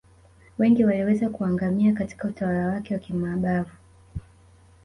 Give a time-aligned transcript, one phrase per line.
[0.57, 3.75] Wengi waliweza kuangamia Katika utawala wake wa kimabavu